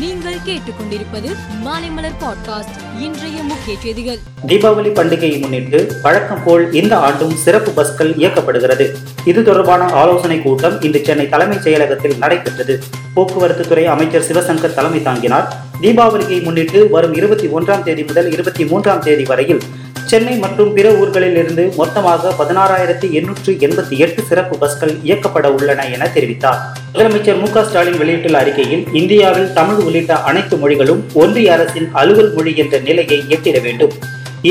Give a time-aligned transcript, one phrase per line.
[0.00, 4.18] நீங்கள் கேட்டுக்கொண்டிருப்பது மாலைமலர் பாட்காஸ்ட் இன்றைய முக்கிய செய்திகள்.
[4.46, 8.94] தீபாவளி பண்டிகையை முன்னிட்டு வழக்கம் போல் இந்த ஆண்டும் சிறப்பு பஸ்கள் இயக்கப்படுகிறது.
[9.24, 12.82] இது தொடர்பான ஆலோசனை கூட்டம் இன்று சென்னை தலைமைச் செயலகத்தில் நடைபெற்றது.
[13.14, 15.54] போக்குவரத்து துறை அமைச்சர் சிவசங்கர் தலைமை தாங்கினார்.
[15.80, 19.60] தீபாவளியை முன்னிட்டு வரும் இருபத்தி ஒன்றாம் தேதி முதல் இருபத்தி மூன்றாம் தேதி வரையில்
[20.10, 26.08] சென்னை மற்றும் பிற ஊர்களில் இருந்து மொத்தமாக பதினாறாயிரத்தி எண்ணூற்று எண்பத்தி எட்டு சிறப்பு பஸ்கள் இயக்கப்பட உள்ளன என
[26.14, 26.60] தெரிவித்தார்.
[26.92, 32.54] முதலமைச்சர் மு க ஸ்டாலின் வெளியிட்டுள்ள அறிக்கையில் இந்தியாவில் தமிழ் உள்ளிட்ட அனைத்து மொழிகளும் ஒன்றிய அரசின் அலுவல் மொழி
[32.56, 33.94] என்ற நிலையை எட்டிட வேண்டும்.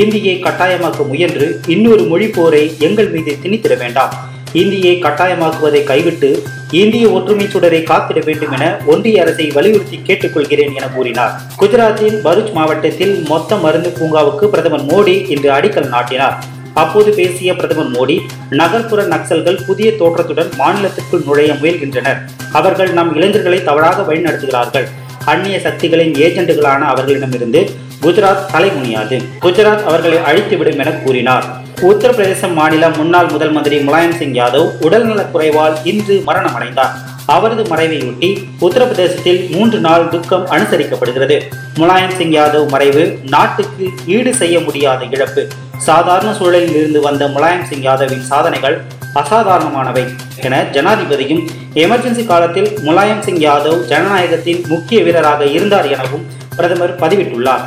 [0.02, 4.14] இந்தியை கட்டாயமாக்க முயன்று இன்னொரு மொழி போரை எங்கள் மீது திணித்திட வேண்டாம்.
[4.62, 6.30] இந்தியை கட்டாயமாக்குவதை கைவிட்டு
[6.70, 11.40] இந்திய ஒற்றுமை சுடரை காத்திட வேண்டும் என ஒன்றிய அரசை வலியுறுத்தி கேட்டுக்கொள்கிறேன் என கூறினார்.
[11.60, 16.44] குஜராத்தின் பருச் மாவட்டத்தில் மொத்த மருந்து பூங்காவுக்கு பிரதமர் மோடி இன்று அடிக்கல் நாட்டினார்.
[16.74, 18.20] அப்போது பேசிய பிரதமர் மோடி
[18.50, 22.18] நகர்ப்புற நக்சல்கள் புதிய தோற்றத்துடன் மாநிலத்திற்குள் நுழைய முயல்கின்றனர்.
[22.52, 24.84] அவர்கள் நம் இளைஞர்களை தவறாக வழிநடத்துகிறார்கள்.
[25.24, 27.70] அந்நிய சக்திகளின் ஏஜெண்டுகளான அவர்களிடமிருந்து
[28.02, 29.22] குஜராத் தலைமுனியாது.
[29.42, 31.44] குஜராத் அவர்களை அழித்துவிடும் என கூறினார்.
[31.88, 36.90] உத்தரப்பிரதேச மாநில முன்னாள் முதல் மந்திரி முலாயம் சிங் யாதவ் உடல்நலக் குறைவால் இன்று மரணமடைந்தார்.
[37.26, 38.28] அவரது மறைவையொட்டி
[38.60, 41.40] உத்தரப்பிரதேசத்தில் மூன்று நாள் துக்கம் அனுசரிக்கப்படுகிறது.
[41.74, 45.48] முலாயம் சிங் யாதவ் மறைவு நாட்டுக்கு ஈடு செய்ய முடியாத இழப்பு.
[45.76, 48.82] சாதாரண சூழலில் இருந்து வந்த முலாயம் சிங் யாதவின் சாதனைகள்
[49.14, 57.64] அசாதாரணமானவை என ஜனாதிபதியும் எமர்ஜென்சி காலத்தில் முலாயம் சிங் யாதவ் ஜனநாயகத்தின் முக்கிய வீரராக இருந்தார் எனவும் பிரதமர் பதிவிட்டுள்ளார்.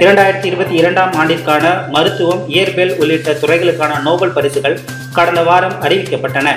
[0.00, 4.80] இரண்டாயிரத்தி இருபத்தி இரண்டாம் ஆண்டிற்கான மருத்துவம் இயற்பியல் உள்ளிட்ட துறைகளுக்கான நோபல் பரிசுகள்
[5.12, 6.48] கடந்த வாரம் அறிவிக்கப்பட்டன.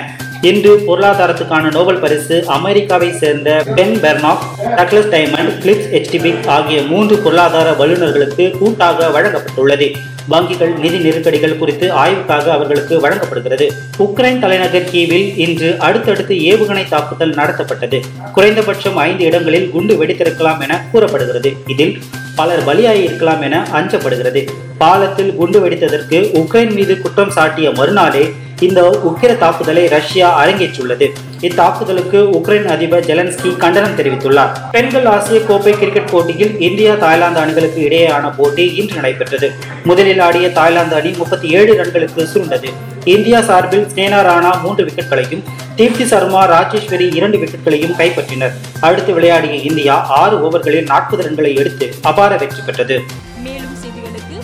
[0.48, 4.42] இன்று பொருளாதாரத்துக்கான நோபல் பரிசு அமெரிக்காவை சேர்ந்த பென் பெர்னாக்
[4.78, 9.88] டக்லஸ் டைமண்ட் கிளிப்ஸ் எச்டிபிக் ஆகிய மூன்று பொருளாதார வல்லுநர்களுக்கு கூட்டாக வழங்கப்பட்டுள்ளது.
[10.30, 13.72] வங்கிகள் நிதி நெருக்கடிகள் குறித்து ஆய்வுக்காக அவர்களுக்கு வழங்கப்படுகிறது.
[13.98, 18.00] உக்ரைன் தலைநகர் கீவில் இன்று அடுத்தடுத்து ஏவுகணை தாக்குதல் நடத்தப்பட்டது.
[18.32, 21.52] குறைந்தபட்சம் ஐந்து இடங்களில் குண்டு வெடித்திருக்கலாம் என கூறப்படுகிறது.
[21.66, 21.98] இதில்
[22.36, 24.48] பலர் பலியாகியிருக்கலாம் என அஞ்சப்படுகிறது.
[24.78, 28.24] பாலத்தில் குண்டு வெடித்ததற்கு உக்ரைன் மீது குற்றம் சாட்டிய மறுநாளே
[28.60, 31.06] இந்த உக்கிர தாக்குதலை ரஷ்யா அரங்கேற்றுள்ளது.
[31.40, 34.70] இத்தாக்குதலுக்கு உக்ரைன் அதிபர் ஜெலன்ஸ்கி கண்டனம் தெரிவித்துள்ளார்.
[34.70, 39.52] பெண்கள் ஆசிய கோப்பை கிரிக்கெட் போட்டியில் இந்தியா தாய்லாந்து அணிகளுக்கு இடையேயான போட்டி இன்று நடைபெற்றது.
[39.84, 42.70] முதலில் ஆடிய தாய்லாந்து அணி முப்பத்தி ஏழு ரன்களுக்கு சுருண்டது.
[43.04, 45.42] இந்தியா சார்பில் ஸ்னேனா ராணா மூன்று விக்கெட்களையும்
[45.76, 48.52] தீப்தி சர்மா ராஜேஸ்வரி இரண்டு விக்கெட்களையும் கைப்பற்றினர்.
[48.80, 52.98] அடுத்து விளையாடிய இந்தியா ஆறு ஓவர்களில் நாற்பது ரன்களை எடுத்து அபார வெற்றி பெற்றது.
[53.42, 54.38] மேலும் செய்திகளுக்கு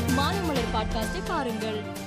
[1.29, 2.00] பாருங்கள்.